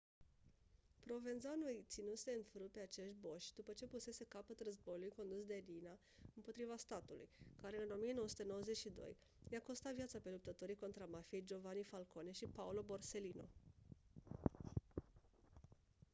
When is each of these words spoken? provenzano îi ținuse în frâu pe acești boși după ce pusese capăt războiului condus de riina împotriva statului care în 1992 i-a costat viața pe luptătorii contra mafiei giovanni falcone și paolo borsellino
provenzano 1.01 1.65
îi 1.65 1.85
ținuse 1.87 2.31
în 2.31 2.43
frâu 2.43 2.69
pe 2.73 2.79
acești 2.81 3.15
boși 3.21 3.53
după 3.55 3.71
ce 3.73 3.85
pusese 3.85 4.23
capăt 4.27 4.59
războiului 4.59 5.13
condus 5.17 5.43
de 5.45 5.63
riina 5.65 5.99
împotriva 6.35 6.75
statului 6.77 7.29
care 7.61 7.81
în 7.85 7.91
1992 7.91 9.15
i-a 9.49 9.61
costat 9.61 9.93
viața 9.93 10.19
pe 10.19 10.29
luptătorii 10.29 10.75
contra 10.83 11.05
mafiei 11.05 11.43
giovanni 11.47 11.83
falcone 11.83 12.31
și 12.31 12.45
paolo 12.45 12.81
borsellino 12.81 13.45